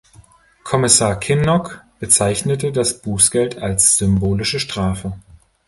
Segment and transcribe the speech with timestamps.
[0.63, 5.13] Kommissar Kinnock bezeichnete das Bußgeld als symbolische Strafe.